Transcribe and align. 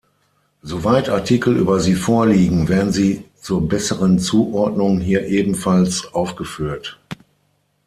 Soweit 0.63 1.09
Artikel 1.09 1.55
über 1.57 1.79
sie 1.79 1.93
vorliegen, 1.93 2.67
werden 2.69 2.91
sie 2.91 3.25
zur 3.35 3.67
besseren 3.69 4.17
Zuordnung 4.17 4.99
hier 4.99 5.27
ebenfalls 5.27 6.11
aufgeführt. 6.15 6.99